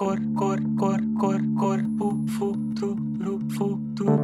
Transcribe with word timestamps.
cor, 0.00 0.18
cor, 0.34 0.58
cor, 0.78 1.00
cor, 1.18 1.40
corpo, 1.58 2.24
futuro, 2.26 3.38
futuro, 3.50 4.16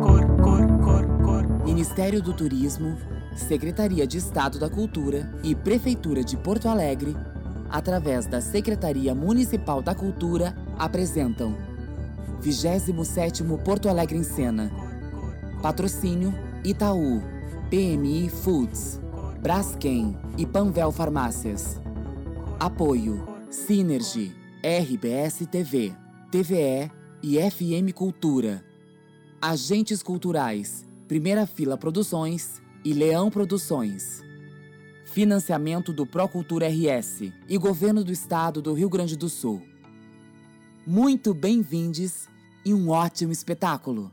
cor, 0.00 0.26
cor, 0.42 0.66
cor, 0.82 1.06
cor. 1.22 1.66
Ministério 1.66 2.22
do 2.22 2.32
Turismo, 2.32 2.96
Secretaria 3.36 4.06
de 4.06 4.16
Estado 4.16 4.58
da 4.58 4.70
Cultura 4.70 5.30
e 5.42 5.54
Prefeitura 5.54 6.24
de 6.24 6.38
Porto 6.38 6.70
Alegre, 6.70 7.14
através 7.68 8.24
da 8.24 8.40
Secretaria 8.40 9.14
Municipal 9.14 9.82
da 9.82 9.94
Cultura, 9.94 10.56
apresentam 10.78 11.54
27º 12.42 13.62
Porto 13.62 13.90
Alegre 13.90 14.16
em 14.16 14.22
Cena. 14.22 14.70
Patrocínio 15.60 16.32
Itaú, 16.64 17.22
PMI 17.68 18.30
Foods, 18.30 18.98
Braskem 19.42 20.16
e 20.38 20.46
Panvel 20.46 20.90
Farmácias. 20.90 21.78
Apoio 22.58 23.28
Synergy, 23.50 24.39
RBS 24.62 25.46
TV, 25.46 25.96
TVE 26.30 26.92
e 27.22 27.38
FM 27.50 27.94
Cultura. 27.94 28.62
Agentes 29.40 30.02
Culturais, 30.02 30.86
Primeira 31.08 31.46
Fila 31.46 31.78
Produções 31.78 32.60
e 32.84 32.92
Leão 32.92 33.30
Produções. 33.30 34.22
Financiamento 35.06 35.94
do 35.94 36.04
Procultura 36.04 36.68
RS 36.68 37.32
e 37.48 37.56
Governo 37.56 38.04
do 38.04 38.12
Estado 38.12 38.60
do 38.60 38.74
Rio 38.74 38.90
Grande 38.90 39.16
do 39.16 39.30
Sul. 39.30 39.62
Muito 40.86 41.32
bem-vindos 41.32 42.28
e 42.62 42.74
um 42.74 42.90
ótimo 42.90 43.32
espetáculo! 43.32 44.12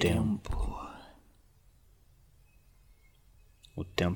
tempo. 0.00 0.40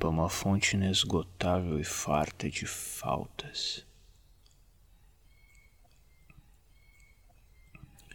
É 0.05 0.07
uma 0.07 0.29
fonte 0.29 0.75
inesgotável 0.75 1.79
e 1.79 1.83
farta 1.83 2.47
de 2.47 2.67
faltas. 2.67 3.83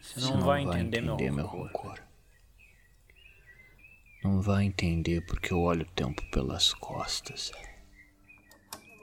Você 0.01 0.31
não, 0.31 0.39
vai 0.39 0.61
entender, 0.61 1.03
entender 1.03 1.31
meu, 1.31 1.45
rancor. 1.45 2.01
Não 4.23 4.41
vai 4.41 4.63
entender 4.63 5.19
porque 5.25 5.51
eu 5.51 5.59
olho 5.59 5.81
o 5.81 5.91
tempo 5.91 6.21
pelas 6.31 6.73
costas. 6.73 7.51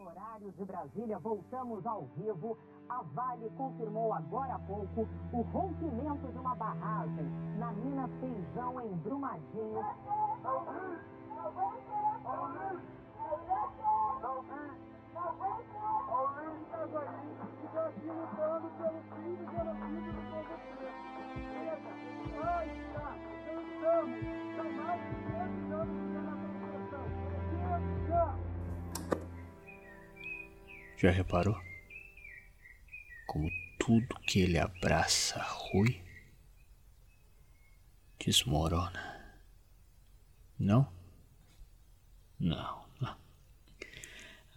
Horário 0.01 0.51
de 0.53 0.65
Brasília, 0.65 1.19
voltamos 1.19 1.85
ao 1.85 2.07
vivo 2.17 2.59
a 2.89 3.03
Vale 3.03 3.51
confirmou 3.51 4.15
agora 4.15 4.55
há 4.55 4.59
pouco 4.61 5.07
o 5.31 5.43
rompimento 5.43 6.33
de 6.33 6.39
uma 6.39 6.55
barragem 6.55 7.27
na 7.59 7.71
mina 7.73 8.09
Feijão, 8.19 8.81
em 8.81 8.97
Brumadinho. 8.97 9.85
Já 30.97 31.11
reparou? 31.13 31.57
como 33.29 33.51
tudo 33.79 34.19
que 34.27 34.41
ele 34.41 34.59
abraça 34.59 35.41
rui, 35.43 36.03
desmorona. 38.19 39.37
Não? 40.59 40.98
Não. 42.39 42.79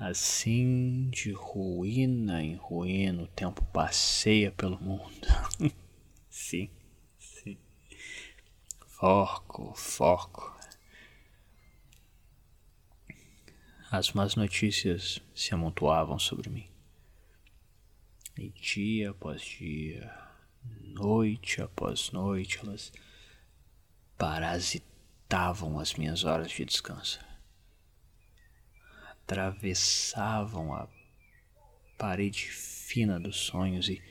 Assim, 0.01 1.11
de 1.11 1.31
ruína 1.31 2.41
em 2.41 2.55
ruína, 2.55 3.21
o 3.21 3.27
tempo 3.27 3.63
passeia 3.65 4.51
pelo 4.51 4.81
mundo. 4.81 5.27
sim, 6.27 6.71
sim. 7.19 7.55
Foco, 8.87 9.75
foco. 9.75 10.59
As 13.91 14.11
más 14.13 14.35
notícias 14.35 15.21
se 15.35 15.53
amontoavam 15.53 16.17
sobre 16.17 16.49
mim. 16.49 16.67
E 18.39 18.49
dia 18.49 19.11
após 19.11 19.43
dia, 19.43 20.11
noite 20.79 21.61
após 21.61 22.09
noite, 22.09 22.57
elas 22.63 22.91
parasitavam 24.17 25.77
as 25.77 25.93
minhas 25.93 26.23
horas 26.23 26.49
de 26.49 26.65
descanso. 26.65 27.19
Atravessavam 29.31 30.73
a 30.73 30.89
parede 31.97 32.49
fina 32.49 33.17
dos 33.17 33.37
sonhos 33.37 33.87
e, 33.87 34.01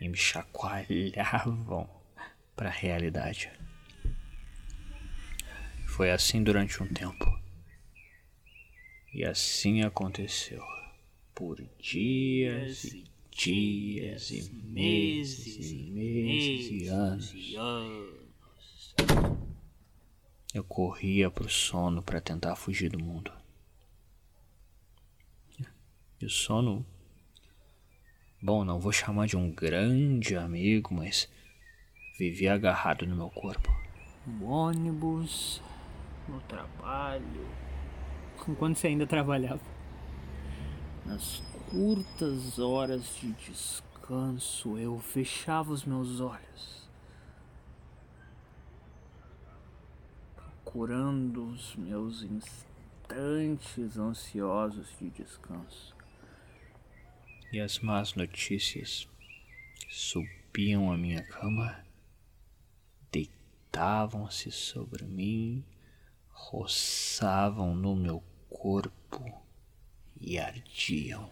e 0.00 0.08
me 0.08 0.16
chacoalhavam 0.16 1.88
para 2.56 2.68
a 2.68 2.72
realidade. 2.72 3.48
Foi 5.86 6.10
assim 6.10 6.42
durante 6.42 6.82
um 6.82 6.92
tempo. 6.92 7.26
E 9.14 9.24
assim 9.24 9.82
aconteceu 9.82 10.64
por 11.32 11.64
dias 11.78 12.82
e 12.82 13.04
dias 13.30 14.32
e 14.32 14.50
meses 14.50 15.70
e 15.70 15.92
meses 15.92 16.70
e 16.72 16.88
anos. 16.88 17.32
Eu 20.52 20.64
corria 20.64 21.30
pro 21.30 21.48
sono 21.48 22.02
para 22.02 22.20
tentar 22.20 22.56
fugir 22.56 22.90
do 22.90 22.98
mundo. 22.98 23.45
E 26.20 26.24
o 26.24 26.30
sono. 26.30 26.84
Bom, 28.42 28.64
não 28.64 28.80
vou 28.80 28.92
chamar 28.92 29.26
de 29.26 29.36
um 29.36 29.50
grande 29.50 30.36
amigo, 30.36 30.94
mas 30.94 31.28
vivia 32.18 32.54
agarrado 32.54 33.06
no 33.06 33.14
meu 33.14 33.28
corpo. 33.28 33.70
No 34.26 34.46
ônibus, 34.46 35.62
no 36.28 36.40
trabalho. 36.42 37.46
Quando 38.58 38.76
você 38.76 38.88
ainda 38.88 39.06
trabalhava. 39.06 39.60
Nas 41.04 41.42
curtas 41.70 42.58
horas 42.58 43.16
de 43.20 43.32
descanso, 43.32 44.78
eu 44.78 44.98
fechava 44.98 45.72
os 45.72 45.84
meus 45.84 46.20
olhos, 46.20 46.88
procurando 50.34 51.46
os 51.46 51.76
meus 51.76 52.22
instantes 52.22 53.98
ansiosos 53.98 54.88
de 54.98 55.10
descanso. 55.10 55.95
E 57.52 57.60
as 57.60 57.78
más 57.78 58.14
notícias 58.14 59.08
subiam 59.88 60.90
à 60.90 60.96
minha 60.96 61.22
cama, 61.22 61.84
deitavam-se 63.10 64.50
sobre 64.50 65.04
mim, 65.04 65.64
roçavam 66.28 67.74
no 67.74 67.94
meu 67.94 68.22
corpo 68.48 69.24
e 70.20 70.38
ardiam. 70.38 71.30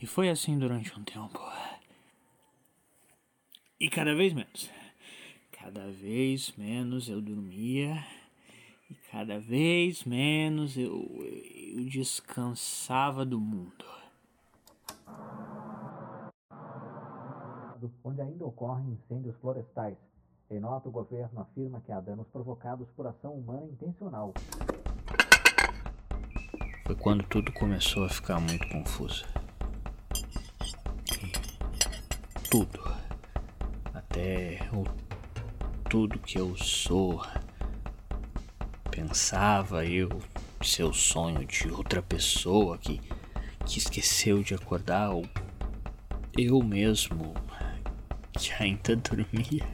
E 0.00 0.06
foi 0.06 0.28
assim 0.28 0.58
durante 0.58 0.98
um 0.98 1.04
tempo. 1.04 1.40
E 3.78 3.88
cada 3.90 4.14
vez 4.14 4.32
menos. 4.32 4.70
Cada 5.52 5.90
vez 5.90 6.52
menos 6.56 7.08
eu 7.08 7.20
dormia. 7.20 8.04
E 8.90 8.94
cada 9.10 9.38
vez 9.38 10.04
menos 10.04 10.76
eu, 10.76 11.06
eu 11.76 11.84
descansava 11.86 13.24
do 13.24 13.40
mundo. 13.40 14.03
Onde 18.02 18.20
ainda 18.20 18.44
ocorrem 18.44 18.92
incêndios 18.92 19.36
florestais. 19.36 19.96
Em 20.50 20.60
nota, 20.60 20.88
o 20.88 20.92
governo 20.92 21.40
afirma 21.40 21.80
que 21.80 21.90
há 21.90 22.00
danos 22.00 22.26
provocados 22.28 22.88
por 22.96 23.06
ação 23.06 23.32
humana 23.32 23.66
intencional. 23.66 24.32
Foi 26.86 26.94
quando 26.96 27.24
tudo 27.24 27.52
começou 27.52 28.04
a 28.04 28.08
ficar 28.08 28.38
muito 28.40 28.68
confuso. 28.68 29.24
tudo. 32.54 32.80
Até 33.92 34.60
o 34.72 34.84
tudo 35.90 36.20
que 36.20 36.38
eu 36.38 36.56
sou. 36.56 37.20
Pensava 38.92 39.84
eu 39.84 40.08
seu 40.62 40.92
sonho 40.92 41.44
de 41.44 41.68
outra 41.68 42.00
pessoa 42.00 42.78
que, 42.78 43.00
que 43.66 43.78
esqueceu 43.78 44.40
de 44.40 44.54
acordar, 44.54 45.10
ou 45.10 45.24
eu 46.38 46.62
mesmo 46.62 47.34
ainda 48.58 48.96
dormia. 48.96 49.66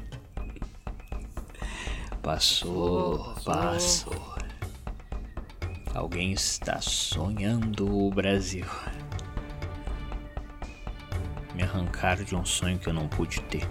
Passou, 2.22 3.34
passou. 3.44 4.36
Alguém 5.94 6.32
está 6.32 6.80
sonhando 6.80 8.06
o 8.06 8.10
Brasil. 8.10 8.66
Me 11.54 11.62
arrancaram 11.62 12.22
de 12.22 12.36
um 12.36 12.44
sonho 12.44 12.78
que 12.78 12.88
eu 12.88 12.92
não 12.92 13.08
pude 13.08 13.40
ter. 13.42 13.68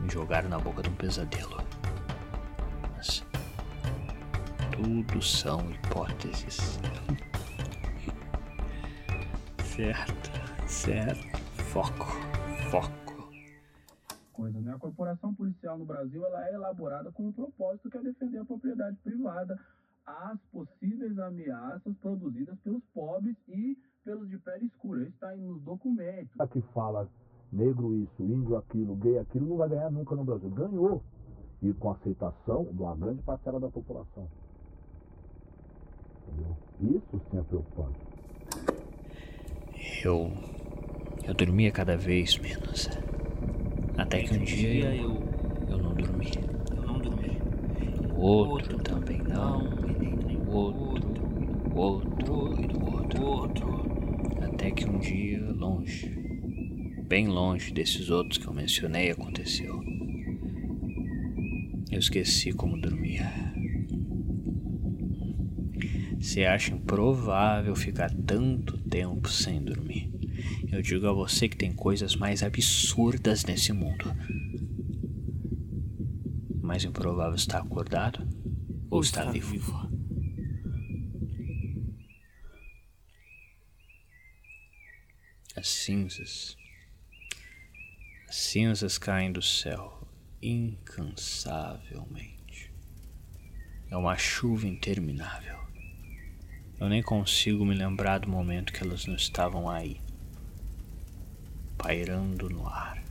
Me 0.00 0.10
jogaram 0.10 0.48
na 0.48 0.58
boca 0.58 0.82
de 0.82 0.90
um 0.90 0.94
pesadelo. 0.94 1.62
Mas 2.94 3.24
tudo 4.70 5.20
são 5.20 5.70
hipóteses. 5.70 6.78
certo, 9.64 10.30
certo. 10.66 11.40
Foco, 11.72 12.06
foco. 12.70 13.01
Né? 14.72 14.76
A 14.76 14.78
corporação 14.78 15.34
policial 15.34 15.78
no 15.78 15.84
Brasil 15.84 16.24
ela 16.24 16.48
é 16.48 16.54
elaborada 16.54 17.12
com 17.12 17.28
um 17.28 17.32
propósito 17.32 17.90
que 17.90 17.98
é 17.98 18.02
defender 18.02 18.38
a 18.38 18.44
propriedade 18.44 18.96
privada, 19.04 19.58
às 20.04 20.40
possíveis 20.50 21.16
ameaças 21.18 21.96
produzidas 21.98 22.58
pelos 22.60 22.82
pobres 22.92 23.36
e 23.48 23.78
pelos 24.04 24.28
de 24.28 24.38
pele 24.38 24.66
escura. 24.66 25.02
Isso 25.02 25.10
está 25.10 25.28
aí 25.28 25.40
nos 25.40 25.62
documentos. 25.62 26.40
A 26.40 26.46
que 26.46 26.60
fala 26.72 27.08
negro 27.52 27.94
isso, 27.94 28.22
índio 28.22 28.56
aquilo, 28.56 28.96
gay 28.96 29.18
aquilo, 29.18 29.46
não 29.46 29.56
vai 29.58 29.68
ganhar 29.68 29.90
nunca 29.90 30.16
no 30.16 30.24
Brasil. 30.24 30.50
Ganhou. 30.50 31.02
E 31.62 31.72
com 31.74 31.92
aceitação 31.92 32.64
de 32.64 32.82
uma 32.82 32.96
grande 32.96 33.22
parcela 33.22 33.60
da 33.60 33.68
população. 33.68 34.28
Entendeu? 36.26 36.56
Isso 36.80 37.20
sim 37.30 37.38
é 37.38 37.42
preocupante. 37.42 38.00
Eu. 40.04 40.32
Eu 41.24 41.34
dormia 41.34 41.70
cada 41.70 41.96
vez 41.96 42.36
menos. 42.38 42.88
Até 43.96 44.22
que 44.22 44.34
um 44.34 44.44
dia 44.44 44.94
eu. 44.94 45.22
Eu 45.68 45.78
não 45.78 45.94
dormi. 45.94 46.30
Eu 46.76 46.82
não 46.82 46.98
dormi. 46.98 47.38
O 48.14 48.22
outro 48.22 48.78
também 48.78 49.22
não. 49.22 49.62
E 50.00 50.24
nem 50.24 50.36
o 50.38 50.50
outro. 50.50 51.22
O 51.74 51.78
outro 51.78 52.62
e 52.62 52.66
do 52.66 52.84
outro. 52.84 53.22
Outro. 53.24 53.92
Até 54.42 54.70
que 54.70 54.88
um 54.88 54.98
dia, 54.98 55.40
longe, 55.52 56.08
bem 57.08 57.26
longe 57.26 57.72
desses 57.72 58.10
outros 58.10 58.38
que 58.38 58.46
eu 58.46 58.52
mencionei, 58.52 59.10
aconteceu. 59.10 59.82
Eu 61.90 61.98
esqueci 61.98 62.52
como 62.52 62.80
dormia. 62.80 63.30
Você 66.18 66.44
acha 66.44 66.72
improvável 66.72 67.74
ficar 67.74 68.10
tanto 68.24 68.78
tempo 68.78 69.28
sem 69.28 69.60
dormir? 69.60 70.11
Eu 70.72 70.80
digo 70.80 71.06
a 71.06 71.12
você 71.12 71.50
que 71.50 71.56
tem 71.56 71.70
coisas 71.70 72.16
mais 72.16 72.42
absurdas 72.42 73.44
nesse 73.44 73.74
mundo. 73.74 74.10
Mais 76.62 76.82
improvável 76.82 77.34
estar 77.34 77.58
acordado 77.58 78.26
ou 78.90 79.02
estar 79.02 79.30
vivo? 79.30 79.92
As 85.54 85.68
cinzas. 85.68 86.56
As 88.26 88.36
cinzas 88.36 88.96
caem 88.96 89.30
do 89.30 89.42
céu 89.42 90.08
incansavelmente. 90.40 92.72
É 93.90 93.96
uma 93.98 94.16
chuva 94.16 94.66
interminável. 94.66 95.60
Eu 96.80 96.88
nem 96.88 97.02
consigo 97.02 97.62
me 97.62 97.74
lembrar 97.74 98.20
do 98.20 98.30
momento 98.30 98.72
que 98.72 98.82
elas 98.82 99.04
não 99.04 99.16
estavam 99.16 99.68
aí, 99.68 100.00
pairando 101.82 102.48
no 102.48 102.66
ar. 102.68 103.02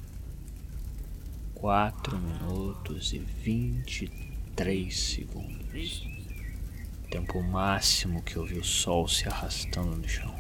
Quatro 1.54 2.18
minutos 2.18 3.12
e 3.12 3.20
vinte 3.20 4.06
e 4.06 4.08
três 4.56 4.98
segundos. 4.98 6.08
Tempo 7.10 7.44
máximo 7.44 8.24
que 8.24 8.38
eu 8.38 8.46
vi 8.46 8.58
o 8.58 8.64
sol 8.64 9.10
se 9.10 9.28
arrastando 9.28 9.98
no 9.98 10.08
chão. 10.08 10.34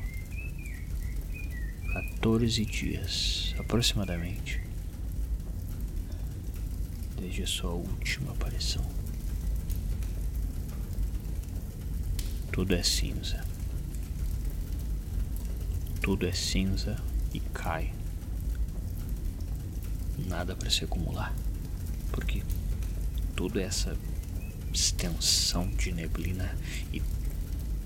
14 2.21 2.65
dias, 2.65 3.53
aproximadamente, 3.59 4.63
desde 7.19 7.43
a 7.43 7.47
sua 7.47 7.71
última 7.71 8.31
aparição. 8.31 8.85
Tudo 12.49 12.73
é 12.73 12.81
cinza. 12.81 13.45
Tudo 16.01 16.25
é 16.25 16.31
cinza 16.31 16.97
e 17.33 17.41
cai. 17.41 18.00
Nada 20.27 20.56
para 20.56 20.69
se 20.69 20.83
acumular, 20.83 21.33
porque 22.12 22.44
tudo 23.35 23.59
é 23.59 23.63
essa 23.63 23.97
extensão 24.73 25.68
de 25.69 25.91
neblina 25.91 26.57
e 26.94 27.01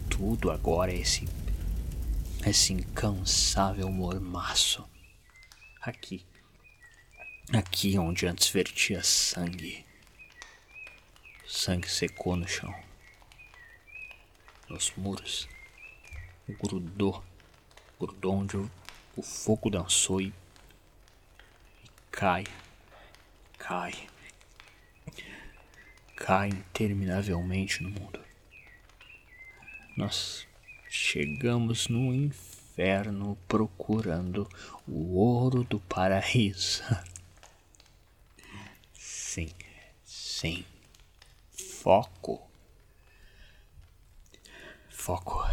tudo 0.10 0.52
agora 0.52 0.92
é 0.92 1.00
esse 1.00 1.28
esse 2.46 2.74
incansável 2.74 3.90
mormaço. 3.90 4.88
Aqui. 5.82 6.24
Aqui 7.52 7.98
onde 7.98 8.28
antes 8.28 8.50
vertia 8.50 9.04
sangue. 9.04 9.84
Sangue 11.48 11.90
secou 11.90 12.36
no 12.36 12.48
chão. 12.48 12.74
Nos 14.70 14.92
muros. 14.96 15.48
Grudou. 16.48 17.24
Grudou 18.00 18.36
onde 18.36 18.58
o, 18.58 18.70
fogo 19.24 19.70
dançou 19.70 20.22
e 20.22 20.34
cai. 22.16 22.46
Cai. 23.58 23.94
Cai 26.16 26.48
interminavelmente 26.48 27.84
no 27.84 27.90
mundo. 27.90 28.24
Nós 29.98 30.48
chegamos 30.90 31.90
no 31.90 32.14
inferno 32.14 33.38
procurando 33.50 34.48
o 34.88 35.18
ouro 35.18 35.66
do 35.66 35.80
paraíso. 35.82 36.84
Sim, 38.94 39.52
sim. 40.06 40.64
Foco. 41.52 42.50
Foco. 44.90 45.44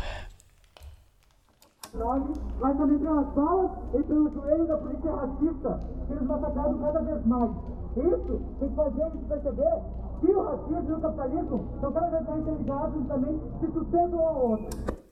Mas 1.95 2.77
também 2.79 2.99
pelas 2.99 3.35
balas 3.35 3.71
e 3.95 4.03
pelo 4.03 4.31
joelho 4.33 4.67
da 4.67 4.79
polícia 4.79 5.15
racista, 5.15 5.81
que 6.07 6.13
eles 6.13 6.23
massacraram 6.23 6.79
cada 6.79 7.01
vez 7.03 7.27
mais. 7.27 7.51
Isso 7.97 8.41
tem 8.59 8.69
que 8.71 8.75
fazer 8.75 9.03
a 9.03 9.11
gente 9.11 9.25
perceber 9.27 9.83
que 10.21 10.27
o 10.31 10.43
racismo 10.43 10.91
e 10.91 10.93
o 10.95 11.01
capitalismo 11.01 11.79
são 11.81 11.93
cada 11.93 12.09
vez 12.09 12.27
mais 12.27 12.41
interligados 12.41 13.05
e 13.05 13.09
também 13.09 13.41
se 13.61 13.67
sustentam 13.73 14.19
um 14.19 14.27
ao 14.27 14.51
outro. 14.51 15.03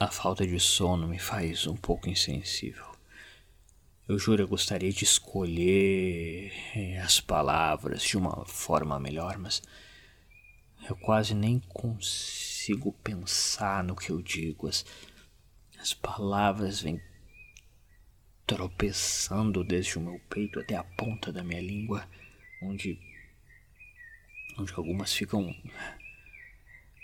A 0.00 0.06
falta 0.08 0.46
de 0.46 0.58
sono 0.58 1.06
me 1.06 1.18
faz 1.18 1.66
um 1.66 1.76
pouco 1.76 2.08
insensível. 2.08 2.86
Eu 4.08 4.18
juro, 4.18 4.42
eu 4.42 4.48
gostaria 4.48 4.90
de 4.90 5.04
escolher 5.04 6.50
eh, 6.74 6.98
as 6.98 7.20
palavras 7.20 8.02
de 8.02 8.16
uma 8.16 8.44
forma 8.46 8.98
melhor, 8.98 9.38
mas 9.38 9.62
eu 10.88 10.96
quase 10.96 11.34
nem 11.34 11.60
consigo 11.68 12.92
pensar 13.04 13.84
no 13.84 13.94
que 13.94 14.10
eu 14.10 14.20
digo. 14.20 14.66
As, 14.66 14.84
as 15.82 15.92
palavras 15.92 16.80
vêm 16.80 17.02
tropeçando 18.46 19.64
desde 19.64 19.98
o 19.98 20.00
meu 20.00 20.20
peito 20.30 20.60
até 20.60 20.76
a 20.76 20.84
ponta 20.84 21.32
da 21.32 21.42
minha 21.42 21.60
língua, 21.60 22.08
onde, 22.62 22.96
onde 24.56 24.72
algumas 24.74 25.12
ficam 25.12 25.52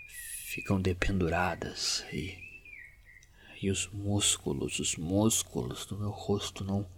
ficam 0.06 0.80
dependuradas 0.80 2.06
e 2.12 2.38
e 3.60 3.68
os 3.68 3.88
músculos, 3.88 4.78
os 4.78 4.94
músculos 4.94 5.84
do 5.84 5.98
meu 5.98 6.10
rosto 6.10 6.62
não 6.62 6.88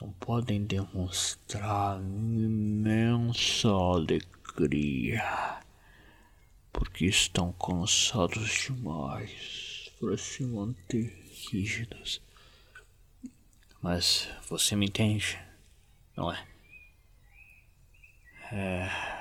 não 0.00 0.12
podem 0.12 0.64
demonstrar 0.64 2.00
imensa 2.00 3.68
alegria, 3.68 5.60
porque 6.72 7.06
estão 7.06 7.52
cansados 7.54 8.68
demais 8.68 9.67
para 9.98 10.16
se 10.16 10.42
manter 10.44 11.12
rígidos. 11.50 12.20
Mas 13.80 14.28
você 14.48 14.74
me 14.74 14.86
entende, 14.86 15.38
não 16.16 16.32
é? 16.32 16.46
É. 18.52 19.18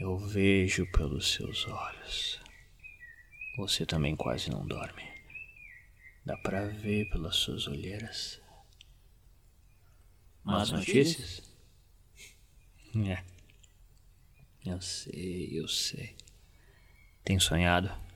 Eu 0.00 0.16
vejo 0.16 0.90
pelos 0.92 1.32
seus 1.32 1.66
olhos. 1.66 2.40
Você 3.56 3.84
também 3.84 4.14
quase 4.14 4.50
não 4.50 4.66
dorme. 4.66 5.02
Dá 6.24 6.36
pra 6.36 6.66
ver 6.66 7.08
pelas 7.10 7.36
suas 7.36 7.66
olheiras. 7.66 8.40
Más 10.44 10.70
notícias? 10.70 11.42
É. 13.06 13.22
Eu 14.64 14.80
sei, 14.80 15.58
eu 15.58 15.66
sei. 15.66 16.14
Tem 17.24 17.38
sonhado? 17.38 18.07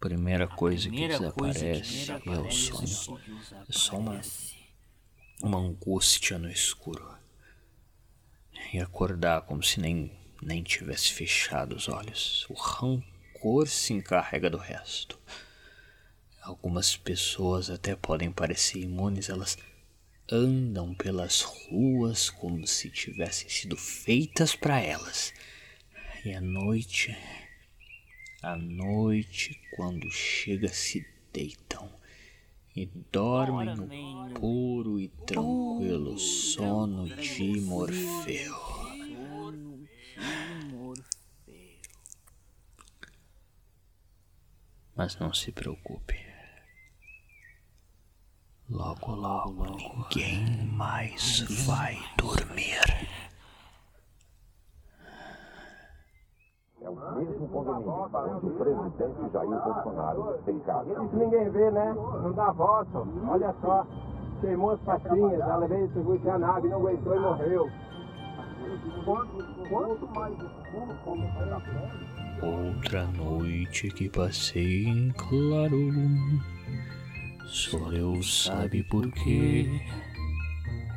Primeira 0.00 0.48
coisa 0.48 0.88
Primeira 0.88 1.18
que 1.18 1.30
coisa 1.32 1.60
que 1.60 1.72
desaparece 1.72 2.10
é 2.10 2.14
o 2.14 2.48
desaparece 2.48 2.86
sonho. 2.88 3.20
É 3.68 3.72
só 3.72 3.98
uma, 3.98 4.20
uma 5.42 5.58
angústia 5.58 6.38
no 6.38 6.50
escuro. 6.50 7.06
E 8.72 8.78
acordar 8.78 9.42
como 9.42 9.62
se 9.62 9.78
nem, 9.78 10.10
nem 10.42 10.62
tivesse 10.62 11.12
fechado 11.12 11.76
os 11.76 11.86
olhos. 11.86 12.46
O 12.48 12.54
rancor 12.54 13.68
se 13.68 13.92
encarrega 13.92 14.48
do 14.48 14.56
resto. 14.56 15.18
Algumas 16.40 16.96
pessoas 16.96 17.68
até 17.68 17.94
podem 17.94 18.32
parecer 18.32 18.78
imunes, 18.78 19.28
elas 19.28 19.58
andam 20.32 20.94
pelas 20.94 21.42
ruas 21.42 22.30
como 22.30 22.66
se 22.66 22.88
tivessem 22.88 23.50
sido 23.50 23.76
feitas 23.76 24.56
para 24.56 24.80
elas. 24.80 25.34
E 26.24 26.32
à 26.32 26.40
noite, 26.40 27.14
à 28.42 28.56
noite, 28.56 29.60
quando 29.76 30.10
chega, 30.10 30.68
se 30.68 31.06
deitam 31.32 31.90
e 32.74 32.86
dormem 33.12 33.74
no 33.74 34.34
puro 34.34 34.98
e 34.98 35.08
tranquilo 35.08 36.18
sono 36.18 37.08
de 37.08 37.60
Morfeu. 37.60 38.54
Mas 44.96 45.18
não 45.18 45.32
se 45.32 45.50
preocupe. 45.52 46.18
Logo, 48.68 49.14
logo, 49.14 49.64
ninguém 49.76 50.64
mais 50.66 51.40
vai 51.66 51.98
dormir. 52.16 52.80
É 56.80 56.88
o 56.88 56.94
mesmo 57.20 57.48
condomínio 57.48 58.08
onde 58.12 58.46
o 58.46 58.50
presidente 58.50 59.32
Jair 59.32 59.64
Bolsonaro 59.64 60.38
tem 60.44 60.58
casa. 60.60 60.90
Isso 60.90 61.16
ninguém 61.16 61.50
vê, 61.50 61.70
né? 61.70 61.94
Não 61.94 62.32
dá 62.32 62.50
voto. 62.52 63.06
Olha 63.28 63.54
só. 63.60 63.86
Queimou 64.40 64.70
as 64.70 64.80
patrinhas, 64.80 65.40
ela 65.40 65.68
veio 65.68 65.84
distribuir 65.84 66.26
a 66.28 66.38
nave, 66.38 66.68
não 66.68 66.78
aguentou 66.78 67.14
e 67.14 67.20
morreu. 67.20 67.68
Quanto, 69.04 69.68
quanto 69.68 70.08
mais 70.14 70.32
escuro 70.32 70.96
como 71.04 71.28
vai 71.34 71.52
a 71.52 71.60
pele, 71.60 72.10
Outra 72.42 73.04
noite 73.08 73.88
que 73.88 74.08
passei 74.08 74.84
em 74.86 75.10
claro. 75.10 75.76
Só 77.44 77.78
Deus 77.90 78.44
sabe 78.44 78.82
por 78.84 79.10
quê. 79.12 79.68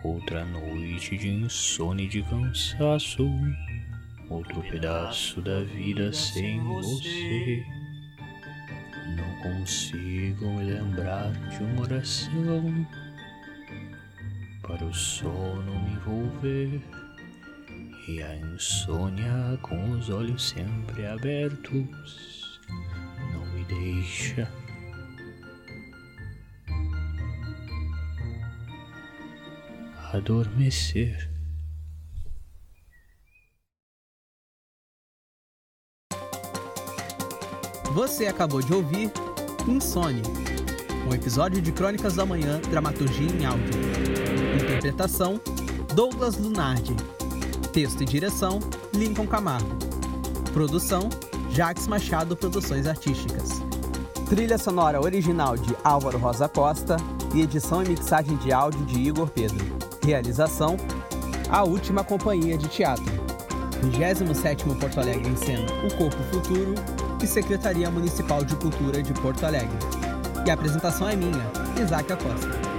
Outra 0.06 0.46
noite 0.46 1.18
de 1.18 1.30
insônia 1.30 2.06
e 2.06 2.08
de 2.08 2.24
cansaço. 2.24 3.26
Outro 4.30 4.62
pedaço 4.64 5.42
da 5.42 5.62
vida 5.64 6.12
sem 6.14 6.60
você. 6.64 7.66
Não 9.16 9.42
consigo 9.42 10.46
me 10.48 10.64
lembrar 10.64 11.32
de 11.50 11.64
uma 11.64 11.82
oração 11.82 12.88
para 14.62 14.86
o 14.86 14.94
sono 14.94 15.80
me 15.84 15.94
envolver. 15.94 16.82
E 18.08 18.22
a 18.22 18.36
insônia 18.36 19.58
com 19.62 19.92
os 19.92 20.10
olhos 20.10 20.50
sempre 20.50 21.06
abertos 21.06 22.60
não 23.34 23.46
me 23.54 23.64
deixa. 23.66 24.52
Adormecer. 30.14 31.33
Você 37.94 38.26
acabou 38.26 38.60
de 38.60 38.74
ouvir 38.74 39.12
Insônia, 39.68 40.24
um 41.08 41.14
episódio 41.14 41.62
de 41.62 41.72
Crônicas 41.72 42.16
da 42.16 42.26
Manhã, 42.26 42.60
dramaturgia 42.72 43.30
em 43.32 43.46
áudio. 43.46 43.70
Interpretação: 44.56 45.40
Douglas 45.94 46.36
Lunardi. 46.36 46.96
Texto 47.72 48.02
e 48.02 48.06
direção: 48.06 48.60
Lincoln 48.96 49.28
Camargo. 49.28 49.70
Produção: 50.54 51.08
Jax 51.52 51.86
Machado 51.86 52.36
Produções 52.36 52.88
Artísticas. 52.88 53.62
Trilha 54.28 54.58
sonora 54.58 55.00
original 55.00 55.56
de 55.56 55.76
Álvaro 55.84 56.18
Rosa 56.18 56.50
Costa 56.50 56.98
e 57.36 57.42
edição 57.42 57.84
e 57.84 57.90
mixagem 57.90 58.36
de 58.38 58.52
áudio 58.52 58.84
de 58.88 59.00
Igor 59.02 59.30
Pedro. 59.30 59.64
Realização: 60.04 60.78
A 61.48 61.64
Última 61.64 62.04
Companhia 62.04 62.58
de 62.58 62.68
Teatro. 62.70 63.14
27º 63.84 64.80
Porto 64.80 65.00
Alegre 65.00 65.30
em 65.30 65.36
Cena, 65.36 65.68
O 65.86 65.96
Corpo 65.96 66.24
Futuro 66.32 66.74
Secretaria 67.28 67.90
Municipal 67.90 68.44
de 68.44 68.56
Cultura 68.56 69.02
de 69.02 69.14
Porto 69.14 69.46
Alegre. 69.46 69.78
E 70.46 70.52
a 70.52 70.54
apresentação 70.54 71.08
é 71.08 71.16
minha, 71.16 71.46
Isaac 71.82 72.12
Acosta. 72.12 72.73